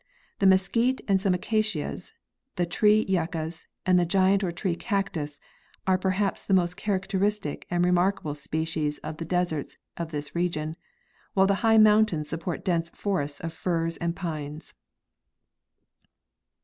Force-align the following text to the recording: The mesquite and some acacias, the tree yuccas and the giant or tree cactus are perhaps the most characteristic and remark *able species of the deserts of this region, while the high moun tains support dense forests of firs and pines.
The 0.39 0.47
mesquite 0.47 0.99
and 1.07 1.21
some 1.21 1.35
acacias, 1.35 2.11
the 2.55 2.65
tree 2.65 3.05
yuccas 3.07 3.67
and 3.85 3.99
the 3.99 4.03
giant 4.07 4.43
or 4.43 4.51
tree 4.51 4.75
cactus 4.75 5.39
are 5.85 5.99
perhaps 5.99 6.43
the 6.43 6.55
most 6.55 6.75
characteristic 6.75 7.67
and 7.69 7.85
remark 7.85 8.21
*able 8.23 8.33
species 8.33 8.97
of 9.03 9.17
the 9.17 9.25
deserts 9.25 9.77
of 9.97 10.09
this 10.09 10.33
region, 10.33 10.75
while 11.35 11.45
the 11.45 11.61
high 11.61 11.77
moun 11.77 12.07
tains 12.07 12.25
support 12.25 12.65
dense 12.65 12.89
forests 12.95 13.41
of 13.41 13.53
firs 13.53 13.95
and 13.97 14.15
pines. 14.15 14.73